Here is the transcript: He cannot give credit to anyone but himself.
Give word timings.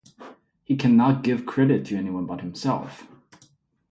He 0.63 0.77
cannot 0.77 1.21
give 1.21 1.45
credit 1.45 1.85
to 1.85 1.95
anyone 1.95 2.25
but 2.25 2.41
himself. 2.41 3.05